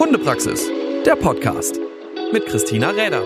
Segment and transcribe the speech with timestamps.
[0.00, 0.66] Hundepraxis,
[1.04, 1.78] der Podcast
[2.32, 3.20] mit Christina Räder.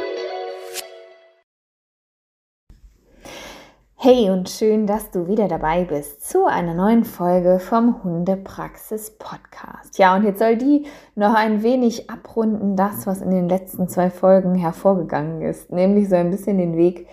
[3.94, 9.98] Hey und schön, dass du wieder dabei bist zu einer neuen Folge vom Hundepraxis Podcast.
[9.98, 14.10] Ja, und jetzt soll die noch ein wenig abrunden, das, was in den letzten zwei
[14.10, 17.06] Folgen hervorgegangen ist, nämlich so ein bisschen den Weg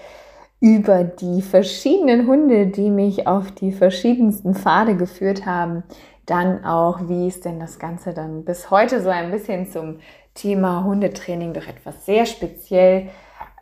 [0.59, 5.83] über die verschiedenen Hunde, die mich auf die verschiedensten Pfade geführt haben,
[6.25, 9.99] dann auch, wie ist denn das Ganze dann bis heute so ein bisschen zum
[10.33, 13.09] Thema Hundetraining doch etwas sehr speziell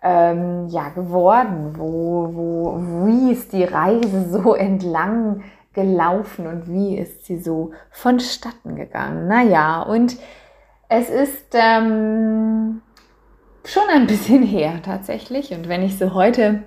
[0.03, 1.73] ähm, ja, geworden?
[1.77, 8.75] Wo, wo, wie ist die Reise so entlang gelaufen und wie ist sie so vonstatten
[8.75, 9.27] gegangen?
[9.27, 10.17] Naja, und
[10.89, 12.81] es ist ähm,
[13.63, 15.51] schon ein bisschen her tatsächlich.
[15.51, 16.63] Und wenn ich so heute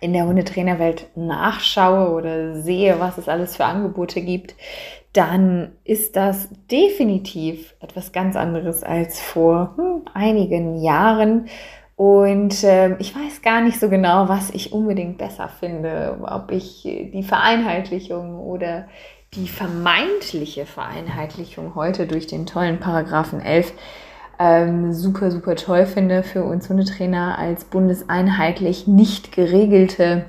[0.00, 4.54] in der Hundetrainerwelt nachschaue oder sehe, was es alles für Angebote gibt,
[5.12, 11.46] dann ist das definitiv etwas ganz anderes als vor hm, einigen Jahren.
[11.96, 16.82] Und äh, ich weiß gar nicht so genau, was ich unbedingt besser finde, ob ich
[16.82, 18.88] die Vereinheitlichung oder
[19.34, 23.72] die vermeintliche Vereinheitlichung heute durch den tollen Paragraphen 11
[24.40, 30.24] ähm, super, super toll finde für uns Hundetrainer als bundeseinheitlich nicht geregelte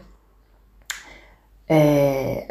[1.67, 2.41] äh,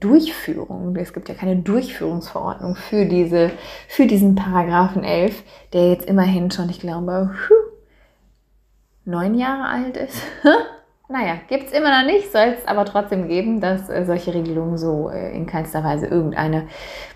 [0.00, 0.96] Durchführung.
[0.96, 3.50] Es gibt ja keine Durchführungsverordnung für, diese,
[3.86, 5.42] für diesen Paragraphen 11,
[5.74, 7.34] der jetzt immerhin schon, ich glaube,
[9.04, 10.22] neun Jahre alt ist.
[11.10, 14.78] naja, gibt es immer noch nicht, soll es aber trotzdem geben, dass äh, solche Regelungen
[14.78, 16.68] so äh, in keinster Weise irgendeine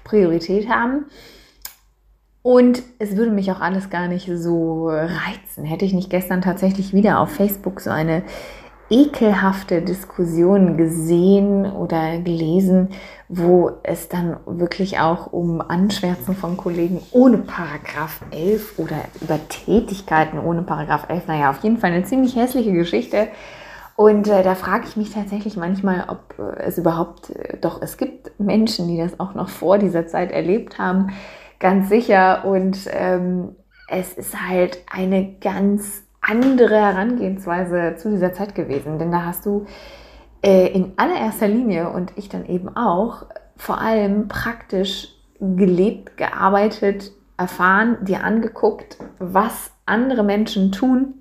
[0.05, 1.07] Priorität haben.
[2.47, 5.65] Und es würde mich auch alles gar nicht so reizen.
[5.65, 8.23] Hätte ich nicht gestern tatsächlich wieder auf Facebook so eine
[8.89, 12.91] ekelhafte Diskussion gesehen oder gelesen,
[13.29, 20.39] wo es dann wirklich auch um Anschwärzen von Kollegen ohne Paragraph 11 oder über Tätigkeiten
[20.39, 23.27] ohne Paragraph 11, naja, auf jeden Fall eine ziemlich hässliche Geschichte.
[23.97, 27.97] Und äh, da frage ich mich tatsächlich manchmal, ob äh, es überhaupt, äh, doch es
[27.97, 31.11] gibt Menschen, die das auch noch vor dieser Zeit erlebt haben,
[31.59, 32.45] ganz sicher.
[32.45, 33.57] Und ähm,
[33.89, 38.99] es ist halt eine ganz andere Herangehensweise zu dieser Zeit gewesen.
[38.99, 39.67] Denn da hast du
[40.43, 45.09] äh, in allererster Linie und ich dann eben auch vor allem praktisch
[45.39, 51.15] gelebt, gearbeitet, erfahren, dir angeguckt, was andere Menschen tun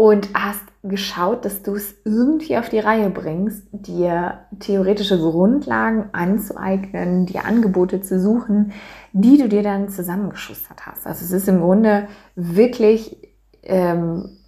[0.00, 7.26] und hast geschaut, dass du es irgendwie auf die Reihe bringst, dir theoretische Grundlagen anzueignen,
[7.26, 8.72] dir Angebote zu suchen,
[9.12, 11.06] die du dir dann zusammengeschustert hast.
[11.06, 13.14] Also es ist im Grunde wirklich
[13.62, 14.38] ähm,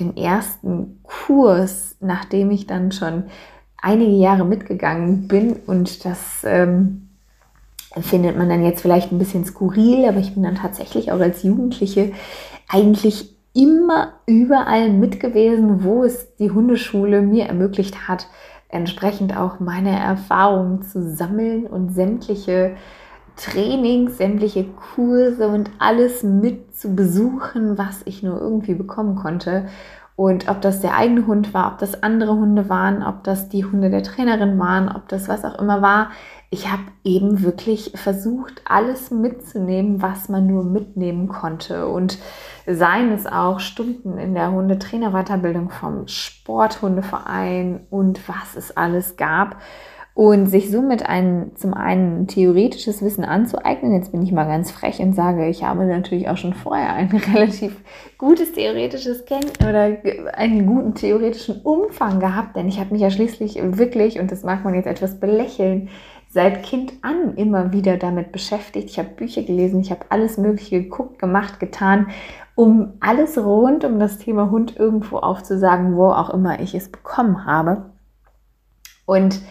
[0.00, 3.26] den ersten Kurs, nachdem ich dann schon
[3.80, 7.10] einige Jahre mitgegangen bin und das ähm,
[8.00, 11.44] findet man dann jetzt vielleicht ein bisschen skurril, aber ich bin dann tatsächlich auch als
[11.44, 12.10] Jugendliche
[12.68, 18.28] eigentlich immer überall mit gewesen, wo es die Hundeschule mir ermöglicht hat,
[18.68, 22.76] entsprechend auch meine Erfahrungen zu sammeln und sämtliche
[23.36, 29.66] Trainings, sämtliche Kurse und alles mit zu besuchen, was ich nur irgendwie bekommen konnte.
[30.16, 33.66] Und ob das der eigene Hund war, ob das andere Hunde waren, ob das die
[33.66, 36.10] Hunde der Trainerin waren, ob das was auch immer war,
[36.48, 41.88] ich habe eben wirklich versucht, alles mitzunehmen, was man nur mitnehmen konnte.
[41.88, 42.18] Und
[42.66, 49.56] seien es auch Stunden in der Hundetrainerweiterbildung vom Sporthundeverein und was es alles gab.
[50.16, 53.92] Und sich somit ein, zum einen theoretisches Wissen anzueignen.
[53.92, 57.10] Jetzt bin ich mal ganz frech und sage, ich habe natürlich auch schon vorher ein
[57.34, 57.76] relativ
[58.16, 59.98] gutes theoretisches Kennen oder
[60.32, 64.64] einen guten theoretischen Umfang gehabt, denn ich habe mich ja schließlich wirklich, und das mag
[64.64, 65.90] man jetzt etwas belächeln,
[66.30, 68.88] seit Kind an immer wieder damit beschäftigt.
[68.88, 72.06] Ich habe Bücher gelesen, ich habe alles Mögliche geguckt, gemacht, getan,
[72.54, 77.44] um alles rund um das Thema Hund irgendwo aufzusagen, wo auch immer ich es bekommen
[77.44, 77.90] habe.
[79.04, 79.42] Und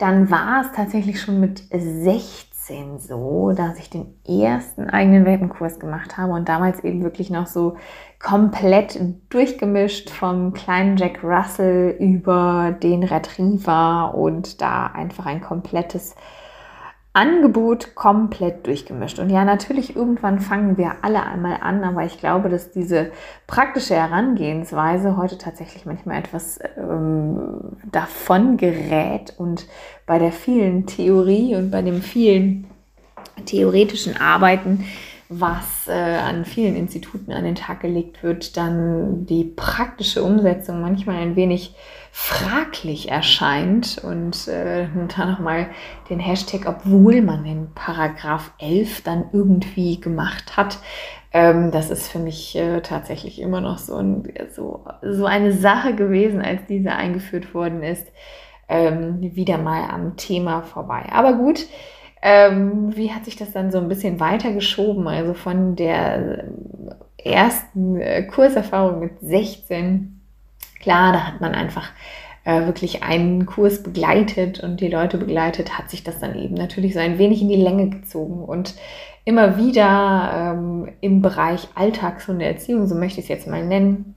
[0.00, 6.16] dann war es tatsächlich schon mit 16 so, dass ich den ersten eigenen Welpenkurs gemacht
[6.16, 7.76] habe und damals eben wirklich noch so
[8.18, 8.98] komplett
[9.28, 16.14] durchgemischt vom kleinen Jack Russell über den Retriever und da einfach ein komplettes
[17.12, 19.18] Angebot komplett durchgemischt.
[19.18, 23.10] Und ja, natürlich, irgendwann fangen wir alle einmal an, aber ich glaube, dass diese
[23.48, 29.66] praktische Herangehensweise heute tatsächlich manchmal etwas ähm, davon gerät und
[30.06, 32.66] bei der vielen Theorie und bei dem vielen
[33.44, 34.84] theoretischen Arbeiten
[35.32, 41.18] was äh, an vielen Instituten an den Tag gelegt wird, dann die praktische Umsetzung manchmal
[41.18, 41.76] ein wenig
[42.12, 44.86] fraglich erscheint und äh,
[45.16, 45.68] da nochmal
[46.08, 50.78] den Hashtag, obwohl man den Paragraph 11 dann irgendwie gemacht hat,
[51.32, 55.94] ähm, das ist für mich äh, tatsächlich immer noch so, ein, so, so eine Sache
[55.94, 58.08] gewesen, als diese eingeführt worden ist,
[58.68, 61.06] ähm, wieder mal am Thema vorbei.
[61.12, 61.66] Aber gut,
[62.22, 65.06] ähm, wie hat sich das dann so ein bisschen weitergeschoben?
[65.06, 66.44] Also von der
[67.16, 70.19] ersten äh, Kurserfahrung mit 16
[70.80, 71.90] Klar, da hat man einfach
[72.44, 76.94] äh, wirklich einen Kurs begleitet und die Leute begleitet, hat sich das dann eben natürlich
[76.94, 78.74] so ein wenig in die Länge gezogen und
[79.24, 84.14] immer wieder ähm, im Bereich Alltagshundeerziehung, so möchte ich es jetzt mal nennen,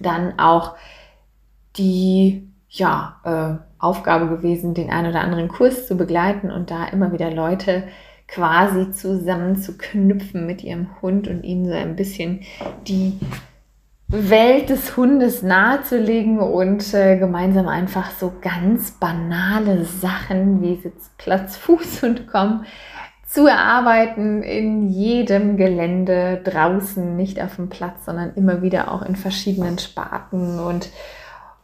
[0.00, 0.76] dann auch
[1.76, 7.12] die ja, äh, Aufgabe gewesen, den einen oder anderen Kurs zu begleiten und da immer
[7.12, 7.88] wieder Leute
[8.28, 12.40] quasi zusammen zu knüpfen mit ihrem Hund und ihnen so ein bisschen
[12.86, 13.18] die
[14.08, 21.56] Welt des Hundes nahezulegen und äh, gemeinsam einfach so ganz banale Sachen wie Sitz, Platz,
[21.56, 22.64] Fuß und Komm
[23.26, 29.16] zu erarbeiten in jedem Gelände draußen, nicht auf dem Platz, sondern immer wieder auch in
[29.16, 30.60] verschiedenen Sparten.
[30.60, 30.88] Und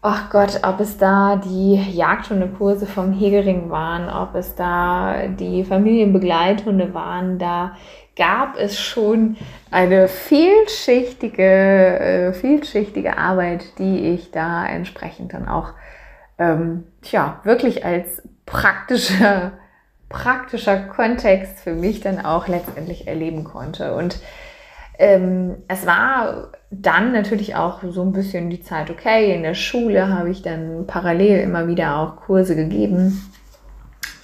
[0.03, 6.93] ach Gott, ob es da die Jagdhundekurse vom Hegering waren, ob es da die Familienbegleithunde
[6.93, 7.77] waren, da
[8.17, 9.37] gab es schon
[9.70, 15.70] eine vielschichtige, äh, vielschichtige Arbeit, die ich da entsprechend dann auch
[16.38, 19.53] ähm, tja, wirklich als praktischer,
[20.09, 23.94] praktischer Kontext für mich dann auch letztendlich erleben konnte.
[23.94, 24.19] Und
[24.99, 30.08] ähm, es war dann natürlich auch so ein bisschen die Zeit, okay, in der Schule
[30.08, 33.32] habe ich dann parallel immer wieder auch Kurse gegeben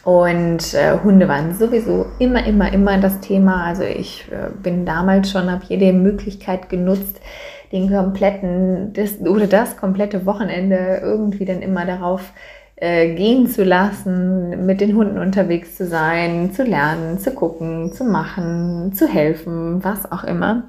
[0.04, 3.64] und äh, Hunde waren sowieso immer, immer, immer das Thema.
[3.64, 7.20] Also ich äh, bin damals schon, habe jede Möglichkeit genutzt,
[7.72, 12.32] den kompletten, das, oder das komplette Wochenende irgendwie dann immer darauf
[12.76, 18.04] äh, gehen zu lassen, mit den Hunden unterwegs zu sein, zu lernen, zu gucken, zu
[18.04, 20.64] machen, zu helfen, was auch immer.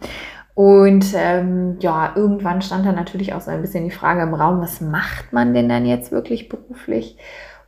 [0.55, 4.59] Und ähm, ja, irgendwann stand da natürlich auch so ein bisschen die Frage im Raum,
[4.59, 7.15] was macht man denn dann jetzt wirklich beruflich?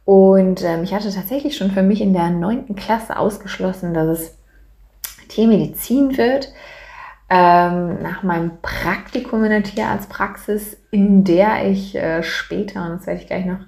[0.06, 4.38] Und ähm, ich hatte tatsächlich schon für mich in der neunten Klasse ausgeschlossen, dass es
[5.28, 6.50] Tiermedizin wird.
[7.30, 13.22] Ähm, nach meinem Praktikum in der Tierarztpraxis, in der ich äh, später, und das werde
[13.22, 13.62] ich gleich noch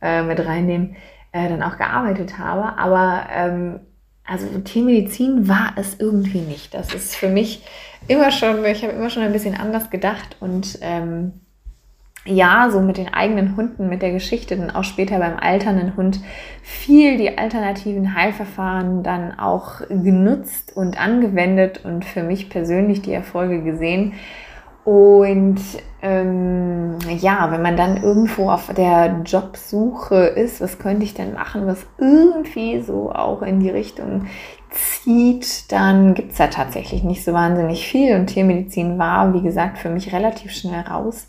[0.00, 0.94] äh, mit reinnehmen,
[1.32, 2.78] äh, dann auch gearbeitet habe.
[2.78, 3.80] Aber ähm,
[4.24, 6.72] also Tiermedizin war es irgendwie nicht.
[6.72, 7.64] Das ist für mich
[8.06, 11.32] immer schon, ich habe immer schon ein bisschen anders gedacht und ähm,
[12.26, 16.20] ja, so mit den eigenen Hunden, mit der Geschichte, dann auch später beim alternden Hund
[16.62, 23.62] viel die alternativen Heilverfahren dann auch genutzt und angewendet und für mich persönlich die Erfolge
[23.62, 24.12] gesehen.
[24.84, 25.60] Und
[26.02, 31.66] ähm, ja, wenn man dann irgendwo auf der Jobsuche ist, was könnte ich denn machen,
[31.66, 34.26] was irgendwie so auch in die Richtung
[34.70, 38.14] zieht, dann gibt es da tatsächlich nicht so wahnsinnig viel.
[38.14, 41.26] Und Tiermedizin war, wie gesagt, für mich relativ schnell raus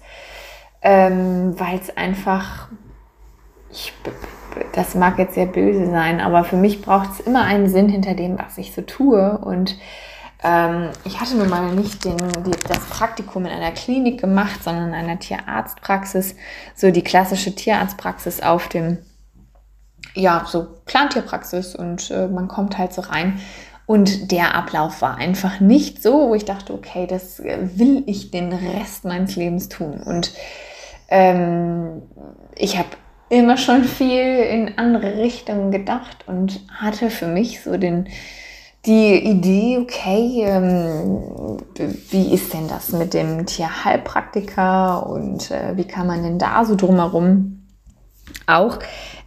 [0.81, 2.67] ähm, weil es einfach,
[3.71, 3.93] ich,
[4.73, 8.15] das mag jetzt sehr böse sein, aber für mich braucht es immer einen Sinn hinter
[8.15, 9.37] dem, was ich so tue.
[9.37, 9.77] Und
[10.43, 14.89] ähm, ich hatte nun mal nicht den, die, das Praktikum in einer Klinik gemacht, sondern
[14.89, 16.35] in einer Tierarztpraxis,
[16.75, 18.97] so die klassische Tierarztpraxis auf dem,
[20.15, 23.39] ja, so Plantierpraxis und äh, man kommt halt so rein.
[23.85, 28.31] Und der Ablauf war einfach nicht so, wo ich dachte, okay, das äh, will ich
[28.31, 30.01] den Rest meines Lebens tun.
[30.01, 30.33] Und
[31.11, 32.01] ähm,
[32.55, 32.89] ich habe
[33.29, 38.07] immer schon viel in andere Richtungen gedacht und hatte für mich so den,
[38.85, 41.57] die Idee, okay, ähm,
[42.09, 46.75] wie ist denn das mit dem Tierheilpraktiker und äh, wie kann man denn da so
[46.75, 47.67] drumherum
[48.47, 48.79] auch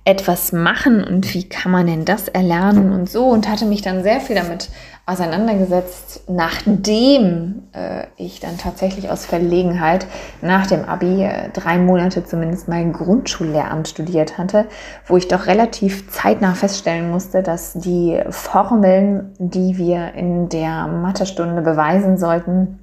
[0.07, 4.03] etwas machen und wie kann man denn das erlernen und so und hatte mich dann
[4.03, 4.69] sehr viel damit
[5.07, 10.07] auseinandergesetzt, nachdem äh, ich dann tatsächlich aus Verlegenheit
[10.43, 14.67] nach dem Abi äh, drei Monate zumindest mal Grundschullehramt studiert hatte,
[15.07, 21.63] wo ich doch relativ zeitnah feststellen musste, dass die Formeln, die wir in der Mathestunde
[21.63, 22.79] beweisen sollten,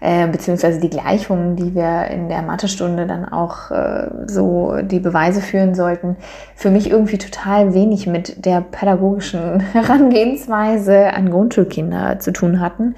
[0.00, 5.40] äh, beziehungsweise die Gleichungen, die wir in der Mathestunde dann auch äh, so die Beweise
[5.40, 6.16] führen sollten,
[6.54, 12.94] für mich irgendwie total wenig mit der pädagogischen Herangehensweise an Grundschulkinder zu tun hatten.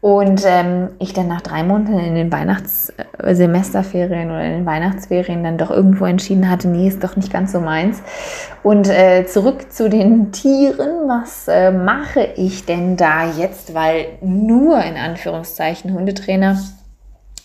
[0.00, 5.58] Und ähm, ich dann nach drei Monaten in den Weihnachtssemesterferien oder in den Weihnachtsferien dann
[5.58, 8.02] doch irgendwo entschieden hatte, nee, ist doch nicht ganz so meins.
[8.62, 11.06] Und äh, zurück zu den Tieren.
[11.06, 13.74] Was äh, mache ich denn da jetzt?
[13.74, 16.58] Weil nur in Anführungszeichen Hundetrainer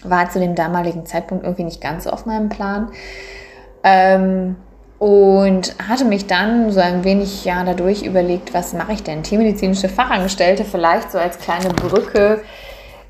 [0.03, 2.89] war zu dem damaligen Zeitpunkt irgendwie nicht ganz so auf meinem Plan.
[3.83, 4.55] Ähm,
[4.97, 9.23] und hatte mich dann so ein wenig ja dadurch überlegt, was mache ich denn?
[9.23, 12.41] Tiermedizinische Fachangestellte vielleicht so als kleine Brücke,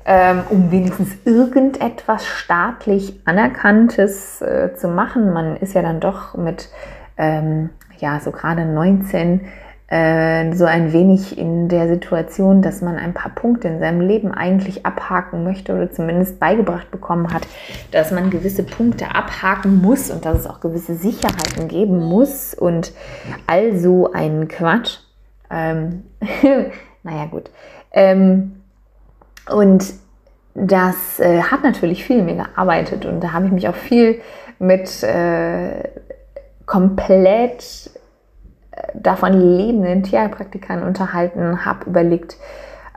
[0.04, 5.32] ähm, um wenigstens irgendetwas staatlich Anerkanntes äh, zu machen.
[5.32, 6.68] Man ist ja dann doch mit
[7.16, 9.40] ähm, ja so gerade 19
[9.88, 14.32] äh, so ein wenig in der Situation, dass man ein paar Punkte in seinem Leben
[14.32, 17.46] eigentlich abhaken möchte oder zumindest beigebracht bekommen hat,
[17.92, 22.92] dass man gewisse Punkte abhaken muss und dass es auch gewisse Sicherheiten geben muss und
[23.46, 24.98] also ein Quatsch.
[25.50, 26.02] Ähm,
[27.02, 27.50] naja, gut.
[27.92, 28.62] Ähm,
[29.48, 29.84] und
[30.54, 34.20] das äh, hat natürlich viel mir gearbeitet und da habe ich mich auch viel
[34.58, 35.84] mit äh,
[36.64, 37.90] komplett
[38.94, 42.36] davon lebenden Tierheilpraktikern unterhalten, habe überlegt,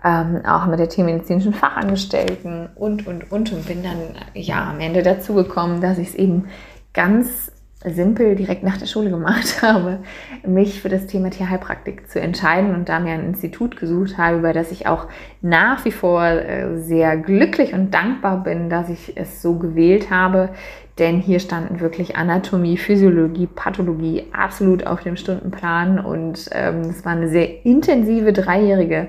[0.03, 3.97] ähm, auch mit der tiermedizinischen Fachangestellten und, und, und und bin dann
[4.33, 6.47] ja am Ende dazu gekommen, dass ich es eben
[6.93, 7.51] ganz
[7.85, 9.99] simpel direkt nach der Schule gemacht habe,
[10.45, 14.53] mich für das Thema Tierheilpraktik zu entscheiden und da mir ein Institut gesucht habe, über
[14.53, 15.07] das ich auch
[15.41, 20.49] nach wie vor äh, sehr glücklich und dankbar bin, dass ich es so gewählt habe,
[20.99, 25.99] denn hier standen wirklich Anatomie, Physiologie, Pathologie absolut auf dem Stundenplan.
[25.99, 29.07] Und ähm, es war eine sehr intensive dreijährige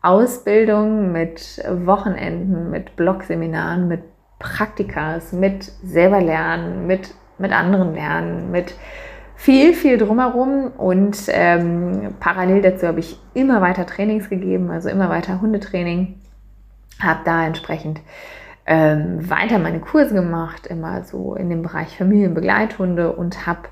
[0.00, 4.02] Ausbildung mit Wochenenden, mit Blogseminaren, mit
[4.38, 8.74] Praktikas, mit selber lernen, mit mit anderen lernen, mit
[9.36, 10.68] viel, viel drumherum.
[10.78, 16.14] Und ähm, parallel dazu habe ich immer weiter Trainings gegeben, also immer weiter Hundetraining,
[17.00, 18.00] habe da entsprechend
[18.66, 23.68] ähm, weiter meine Kurse gemacht, immer so in dem Bereich Familienbegleithunde und habe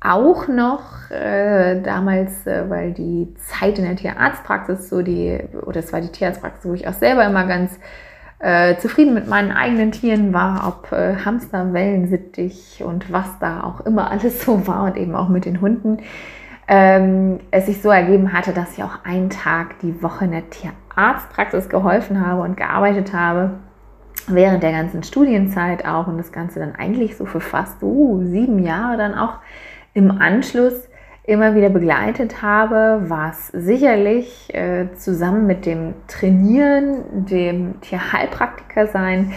[0.00, 5.92] auch noch äh, damals, äh, weil die Zeit in der Tierarztpraxis so die, oder es
[5.92, 7.78] war die Tierarztpraxis, wo ich auch selber immer ganz
[8.38, 13.84] äh, zufrieden mit meinen eigenen Tieren war, ob äh, Hamster, Wellensittich und was da auch
[13.84, 15.98] immer alles so war und eben auch mit den Hunden,
[16.68, 20.48] ähm, es sich so ergeben hatte, dass ich auch einen Tag die Woche in der
[20.50, 23.58] Tierarztpraxis geholfen habe und gearbeitet habe,
[24.26, 28.62] während der ganzen Studienzeit auch und das Ganze dann eigentlich so für fast uh, sieben
[28.62, 29.38] Jahre dann auch
[29.94, 30.88] im Anschluss
[31.24, 39.32] immer wieder begleitet habe, was sicherlich äh, zusammen mit dem Trainieren, dem Tierheilpraktiker sein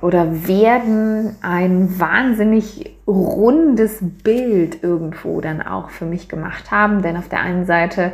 [0.00, 7.02] oder werden ein wahnsinnig rundes Bild irgendwo dann auch für mich gemacht haben.
[7.02, 8.12] Denn auf der einen Seite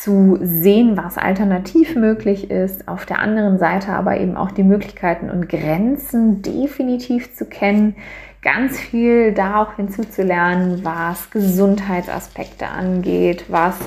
[0.00, 5.30] zu sehen, was alternativ möglich ist, auf der anderen Seite aber eben auch die Möglichkeiten
[5.30, 7.94] und Grenzen definitiv zu kennen,
[8.42, 13.78] ganz viel da auch hinzuzulernen, was Gesundheitsaspekte angeht, was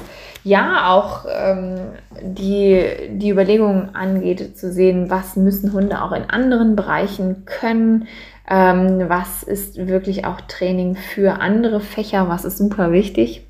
[0.43, 1.75] ja auch ähm,
[2.21, 8.07] die, die Überlegungen angeht, zu sehen, was müssen Hunde auch in anderen Bereichen können,
[8.49, 13.45] ähm, was ist wirklich auch Training für andere Fächer, was ist super wichtig.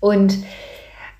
[0.00, 0.36] Und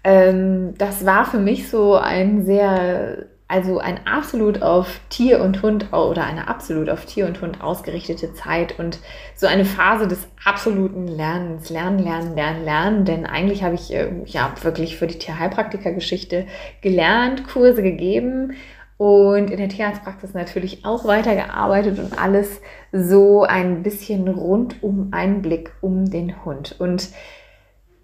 [0.07, 5.93] ähm, das war für mich so ein sehr also ein absolut auf Tier und Hund
[5.93, 8.99] oder eine absolut auf Tier und Hund ausgerichtete Zeit und
[9.37, 13.05] so eine Phase des absoluten Lernens, Lernen, Lernen, Lernen, Lernen.
[13.05, 16.47] Denn eigentlich habe ich äh, ja wirklich für die Tierheilpraktiker-Geschichte
[16.83, 18.55] gelernt, Kurse gegeben
[18.99, 22.61] und in der Tierarztpraxis natürlich auch weitergearbeitet und alles
[22.93, 26.77] so ein bisschen rund um einen Blick um den Hund.
[26.79, 27.11] Und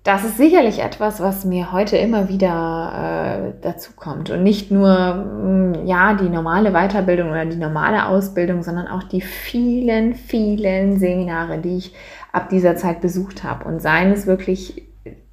[0.04, 4.30] das ist sicherlich etwas, was mir heute immer wieder äh, dazu kommt.
[4.30, 9.04] Und nicht nur mh, mm, ja, die normale Weiterbildung oder die normale Ausbildung, sondern auch
[9.04, 11.94] die vielen, vielen Seminare, die ich
[12.32, 13.64] ab dieser Zeit besucht habe.
[13.64, 14.82] Und seien es wirklich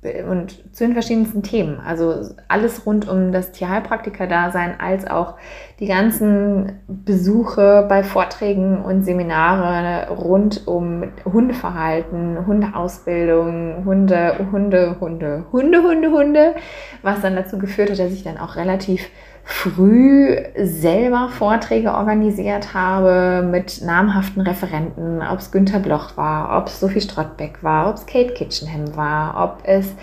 [0.02, 1.82] und zu den verschiedensten Themen.
[1.86, 5.36] Also alles rund um das Tierheilpraktiker-Dasein, als auch
[5.82, 15.84] die ganzen Besuche bei Vorträgen und Seminare rund um Hundeverhalten, Hundeausbildung, Hunde, Hunde, Hunde, Hunde,
[15.84, 16.56] Hunde, Hunde,
[17.02, 19.10] was dann dazu geführt hat, dass ich dann auch relativ
[19.52, 26.80] früh selber Vorträge organisiert habe mit namhaften Referenten, ob es Günter Bloch war, ob es
[26.80, 29.96] Sophie Strottbeck war, ob es Kate Kitchenham war, ob es,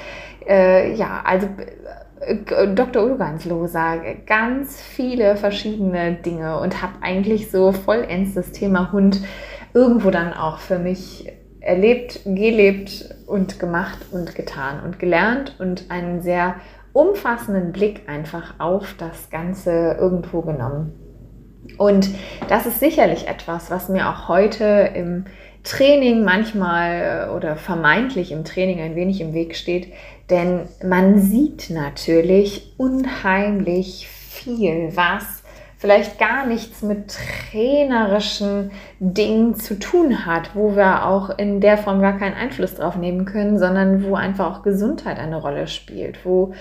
[0.49, 1.47] äh, ja, also
[2.21, 3.05] äh, Dr.
[3.05, 9.21] Udo Gansloser, ganz viele verschiedene Dinge und habe eigentlich so vollends das Thema Hund
[9.73, 16.21] irgendwo dann auch für mich erlebt, gelebt und gemacht und getan und gelernt und einen
[16.21, 16.57] sehr
[16.97, 20.95] umfassenden Blick einfach auf das Ganze irgendwo genommen.
[21.79, 22.09] Und
[22.49, 25.27] das ist sicherlich etwas, was mir auch heute im
[25.63, 29.93] Training manchmal äh, oder vermeintlich im Training ein wenig im Weg steht,
[30.31, 35.43] denn man sieht natürlich unheimlich viel, was
[35.79, 37.15] vielleicht gar nichts mit
[37.51, 42.97] trainerischen Dingen zu tun hat, wo wir auch in der Form gar keinen Einfluss drauf
[42.97, 46.55] nehmen können, sondern wo einfach auch Gesundheit eine Rolle spielt, wo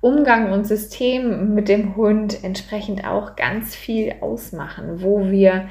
[0.00, 5.68] Umgang und System mit dem Hund entsprechend auch ganz viel ausmachen, wo wir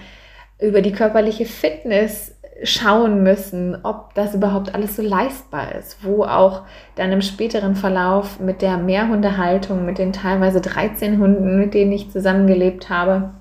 [0.60, 6.64] über die körperliche Fitness schauen müssen, ob das überhaupt alles so leistbar ist, wo auch
[6.96, 12.12] dann im späteren Verlauf mit der Mehrhundehaltung, mit den teilweise 13 Hunden, mit denen ich
[12.12, 13.32] zusammengelebt habe,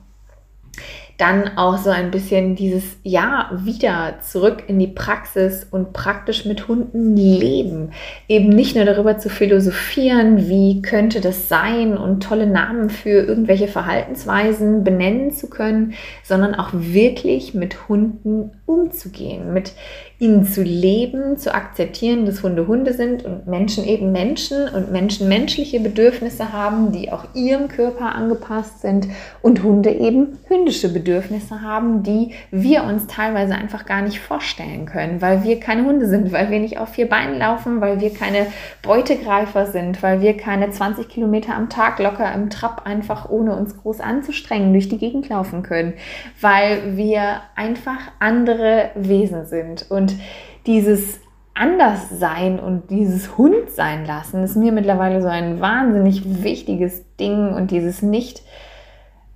[1.18, 6.68] dann auch so ein bisschen dieses Ja wieder zurück in die Praxis und praktisch mit
[6.68, 7.90] Hunden leben.
[8.28, 13.66] Eben nicht nur darüber zu philosophieren, wie könnte das sein und tolle Namen für irgendwelche
[13.66, 19.72] Verhaltensweisen benennen zu können, sondern auch wirklich mit Hunden umzugehen, mit
[20.20, 25.28] ihnen zu leben, zu akzeptieren, dass Hunde Hunde sind und Menschen eben Menschen und Menschen
[25.28, 29.06] menschliche Bedürfnisse haben, die auch ihrem Körper angepasst sind
[29.42, 35.22] und Hunde eben hündische Bedürfnisse haben, die wir uns teilweise einfach gar nicht vorstellen können,
[35.22, 38.48] weil wir keine Hunde sind, weil wir nicht auf vier Beinen laufen, weil wir keine
[38.82, 43.76] Beutegreifer sind, weil wir keine 20 Kilometer am Tag locker im Trab einfach ohne uns
[43.76, 45.92] groß anzustrengen durch die Gegend laufen können,
[46.40, 50.18] weil wir einfach andere Wesen sind und und
[50.66, 51.20] dieses
[51.54, 57.70] Anderssein und dieses Hund sein lassen ist mir mittlerweile so ein wahnsinnig wichtiges Ding und
[57.70, 58.42] dieses nicht,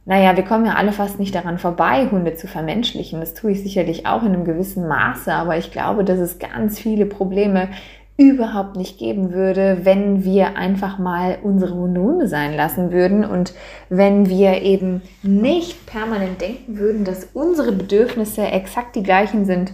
[0.05, 3.21] naja, wir kommen ja alle fast nicht daran vorbei, Hunde zu vermenschlichen.
[3.21, 6.79] Das tue ich sicherlich auch in einem gewissen Maße, aber ich glaube, dass es ganz
[6.79, 7.69] viele Probleme
[8.17, 13.53] überhaupt nicht geben würde, wenn wir einfach mal unsere Hunde Hunde sein lassen würden und
[13.89, 19.73] wenn wir eben nicht permanent denken würden, dass unsere Bedürfnisse exakt die gleichen sind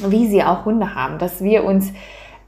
[0.00, 1.92] wie sie auch Hunde haben, dass wir uns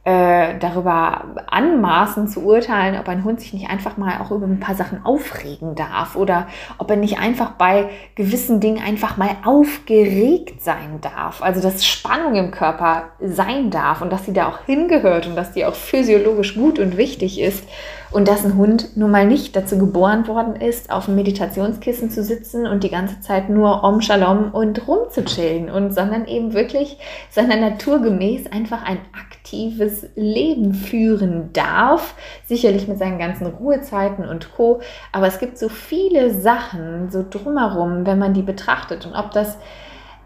[0.03, 4.59] äh, darüber anmaßen zu urteilen, ob ein Hund sich nicht einfach mal auch über ein
[4.59, 6.47] paar Sachen aufregen darf oder
[6.79, 11.43] ob er nicht einfach bei gewissen Dingen einfach mal aufgeregt sein darf.
[11.43, 15.53] Also dass Spannung im Körper sein darf und dass sie da auch hingehört und dass
[15.53, 17.65] die auch physiologisch gut und wichtig ist
[18.13, 22.25] und dass ein Hund nun mal nicht dazu geboren worden ist, auf dem Meditationskissen zu
[22.25, 26.99] sitzen und die ganze Zeit nur Om Shalom und rumzuchillen und sondern eben wirklich
[27.31, 32.15] seiner Natur gemäß einfach ein aktives Leben führen darf,
[32.47, 34.81] sicherlich mit seinen ganzen Ruhezeiten und Co.
[35.13, 39.57] Aber es gibt so viele Sachen so drumherum, wenn man die betrachtet und ob das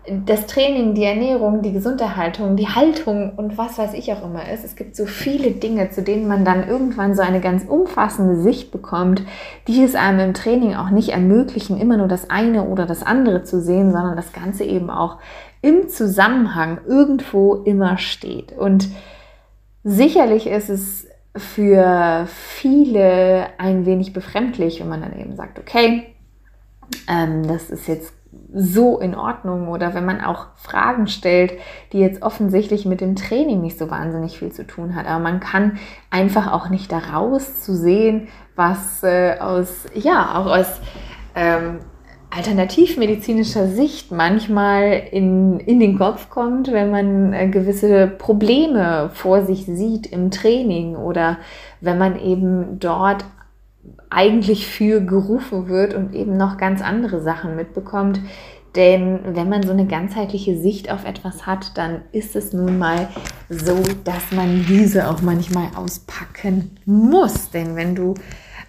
[0.06, 4.64] das Training, die Ernährung, die Gesunderhaltung, die Haltung und was weiß ich auch immer ist.
[4.64, 8.70] Es gibt so viele Dinge, zu denen man dann irgendwann so eine ganz umfassende Sicht
[8.70, 9.22] bekommt,
[9.66, 13.44] die es einem im Training auch nicht ermöglichen, immer nur das eine oder das andere
[13.44, 15.18] zu sehen, sondern das Ganze eben auch
[15.62, 18.52] im Zusammenhang irgendwo immer steht.
[18.52, 18.88] Und
[19.84, 26.14] sicherlich ist es für viele ein wenig befremdlich, wenn man dann eben sagt, okay,
[27.08, 28.12] ähm, das ist jetzt
[28.52, 31.54] so in Ordnung oder wenn man auch Fragen stellt,
[31.92, 35.06] die jetzt offensichtlich mit dem Training nicht so wahnsinnig viel zu tun hat.
[35.06, 35.78] Aber man kann
[36.10, 40.80] einfach auch nicht daraus zu sehen, was äh, aus, ja, auch aus
[41.34, 41.80] ähm,
[42.30, 49.66] alternativmedizinischer Sicht manchmal in, in den Kopf kommt, wenn man äh, gewisse Probleme vor sich
[49.66, 51.38] sieht im Training oder
[51.80, 53.24] wenn man eben dort
[54.14, 58.20] eigentlich für gerufen wird und eben noch ganz andere Sachen mitbekommt.
[58.76, 63.08] Denn wenn man so eine ganzheitliche Sicht auf etwas hat, dann ist es nun mal
[63.48, 67.50] so, dass man diese auch manchmal auspacken muss.
[67.50, 68.14] Denn wenn du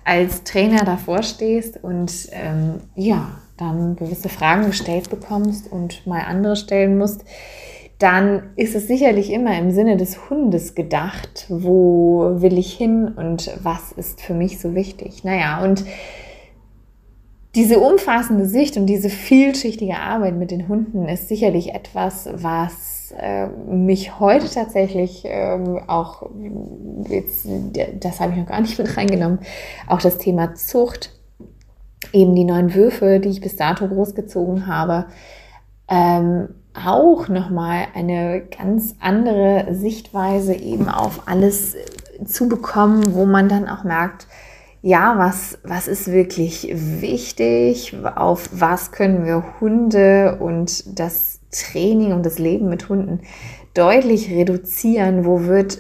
[0.04, 6.56] als Trainer davor stehst und ähm, ja, dann gewisse Fragen gestellt bekommst und mal andere
[6.56, 7.26] stellen musst,
[8.00, 13.52] dann ist es sicherlich immer im Sinne des Hundes gedacht, wo will ich hin und
[13.64, 15.24] was ist für mich so wichtig.
[15.24, 15.86] Naja, und
[17.56, 23.48] diese umfassende Sicht und diese vielschichtige Arbeit mit den Hunden ist sicherlich etwas, was äh,
[23.48, 26.30] mich heute tatsächlich ähm, auch,
[27.08, 27.48] jetzt,
[28.02, 29.40] das habe ich noch gar nicht mit reingenommen,
[29.88, 31.14] auch das Thema Zucht,
[32.12, 35.06] eben die neuen Würfe, die ich bis dato großgezogen habe,
[35.88, 41.76] ähm, auch nochmal eine ganz andere Sichtweise eben auf alles
[42.26, 44.28] zu bekommen, wo man dann auch merkt,
[44.82, 52.26] ja, was, was ist wirklich wichtig, auf was können wir Hunde und das Training und
[52.26, 53.22] das Leben mit Hunden
[53.74, 55.80] deutlich reduzieren, wo wird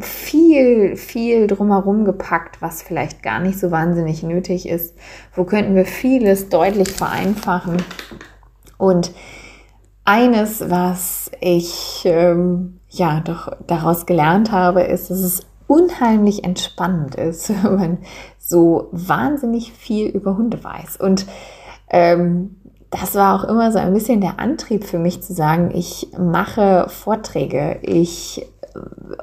[0.00, 4.94] viel, viel drumherum gepackt, was vielleicht gar nicht so wahnsinnig nötig ist.
[5.34, 7.82] Wo könnten wir vieles deutlich vereinfachen?
[8.78, 9.12] Und
[10.04, 17.50] eines, was ich ähm, ja doch daraus gelernt habe, ist, dass es unheimlich entspannend ist,
[17.62, 17.98] wenn man
[18.38, 20.96] so wahnsinnig viel über Hunde weiß.
[20.98, 21.26] Und
[21.90, 22.56] ähm,
[22.90, 26.86] das war auch immer so ein bisschen der Antrieb für mich zu sagen, ich mache
[26.88, 28.46] Vorträge, ich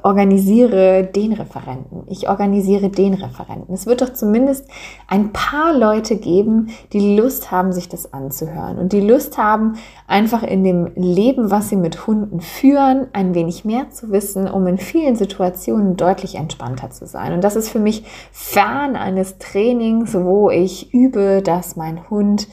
[0.02, 3.74] organisiere den Referenten, ich organisiere den Referenten.
[3.74, 4.66] Es wird doch zumindest
[5.08, 9.74] ein paar Leute geben, die Lust haben, sich das anzuhören und die Lust haben,
[10.06, 14.66] einfach in dem Leben, was sie mit Hunden führen, ein wenig mehr zu wissen, um
[14.66, 17.32] in vielen Situationen deutlich entspannter zu sein.
[17.32, 22.48] Und das ist für mich fern eines Trainings, wo ich übe, dass mein Hund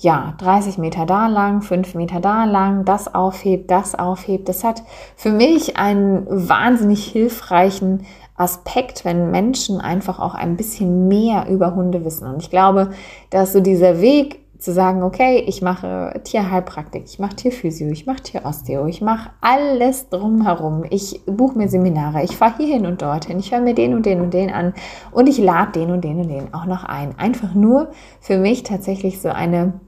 [0.00, 4.48] ja, 30 Meter da lang, 5 Meter da lang, das aufhebt, das aufhebt.
[4.48, 4.82] Das hat
[5.14, 12.02] für mich einen wahnsinnig hilfreichen Aspekt, wenn Menschen einfach auch ein bisschen mehr über Hunde
[12.06, 12.26] wissen.
[12.26, 12.90] Und ich glaube,
[13.28, 18.22] dass so dieser Weg zu sagen, okay, ich mache Tierheilpraktik, ich mache Tierphysio, ich mache
[18.22, 23.52] Tierosteo, ich mache alles drumherum, ich buche mir Seminare, ich fahre hierhin und dorthin, ich
[23.52, 24.74] höre mir den und den und den an
[25.12, 27.18] und ich lade den und den und den auch noch ein.
[27.18, 29.80] Einfach nur für mich tatsächlich so eine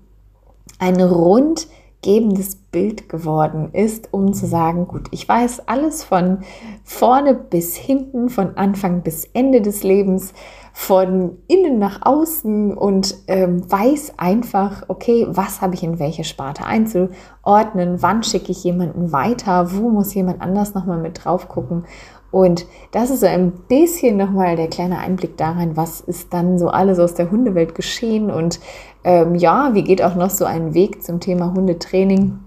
[0.83, 6.38] ein rundgebendes Bild geworden ist, um zu sagen, gut, ich weiß alles von
[6.83, 10.33] vorne bis hinten, von Anfang bis Ende des Lebens,
[10.73, 16.65] von innen nach außen und ähm, weiß einfach, okay, was habe ich in welche Sparte
[16.65, 21.85] einzuordnen, wann schicke ich jemanden weiter, wo muss jemand anders nochmal mit drauf gucken.
[22.31, 26.69] Und das ist so ein bisschen nochmal der kleine Einblick darin, was ist dann so
[26.69, 28.59] alles aus der Hundewelt geschehen und
[29.05, 32.39] ähm, ja, wie geht auch noch so ein Weg zum Thema Hundetraining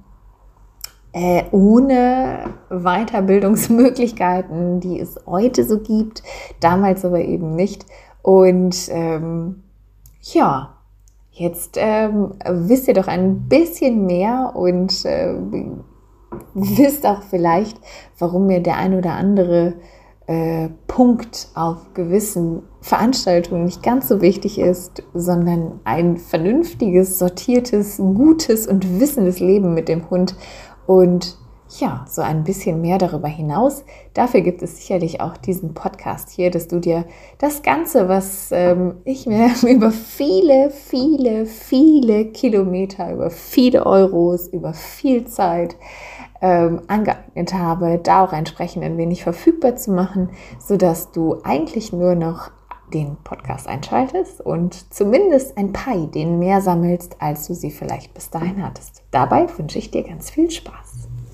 [1.16, 6.22] äh, ohne Weiterbildungsmöglichkeiten, die es heute so gibt,
[6.60, 7.86] damals aber eben nicht.
[8.26, 9.62] Und ähm,
[10.34, 10.78] ja,
[11.30, 15.36] jetzt ähm, wisst ihr doch ein bisschen mehr und äh,
[16.56, 17.80] wisst auch vielleicht,
[18.18, 19.76] warum mir der ein oder andere
[20.26, 28.66] äh, Punkt auf gewissen Veranstaltungen nicht ganz so wichtig ist, sondern ein vernünftiges, sortiertes, gutes
[28.66, 30.36] und wissendes Leben mit dem Hund.
[30.88, 31.38] Und
[31.80, 33.84] ja, so ein bisschen mehr darüber hinaus.
[34.13, 37.06] Dafür gibt es sicherlich auch diesen Podcast hier, dass du dir
[37.39, 44.73] das Ganze, was ähm, ich mir über viele, viele, viele Kilometer, über viele Euros, über
[44.73, 45.75] viel Zeit
[46.41, 52.15] ähm, angeeignet habe, da auch entsprechend ein wenig verfügbar zu machen, sodass du eigentlich nur
[52.15, 52.51] noch
[52.93, 58.30] den Podcast einschaltest und zumindest ein paar Ideen mehr sammelst, als du sie vielleicht bis
[58.30, 59.04] dahin hattest.
[59.10, 61.10] Dabei wünsche ich dir ganz viel Spaß.